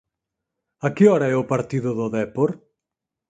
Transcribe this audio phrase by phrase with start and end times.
[0.87, 2.49] A que hora é o partido do Dépor?